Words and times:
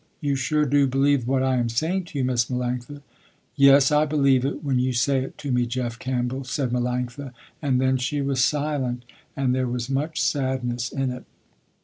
You 0.19 0.35
sure 0.35 0.65
do 0.65 0.87
believe 0.87 1.27
what 1.27 1.43
I 1.43 1.57
am 1.57 1.69
saying 1.69 2.05
to 2.05 2.17
you 2.17 2.25
Miss 2.25 2.45
Melanctha." 2.45 3.03
"Yes 3.55 3.91
I 3.91 4.03
believe 4.07 4.43
it 4.43 4.63
when 4.63 4.79
you 4.79 4.93
say 4.93 5.19
it 5.23 5.37
to 5.37 5.51
me, 5.51 5.67
Jeff 5.67 5.99
Campbell," 5.99 6.43
said 6.43 6.71
Melanctha, 6.71 7.33
and 7.61 7.79
then 7.79 7.97
she 7.97 8.19
was 8.19 8.43
silent 8.43 9.05
and 9.37 9.53
there 9.53 9.67
was 9.67 9.91
much 9.91 10.19
sadness 10.19 10.91
in 10.91 11.11
it. 11.11 11.25